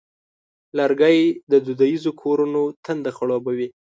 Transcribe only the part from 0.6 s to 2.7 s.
لرګی د دودیزو کورونو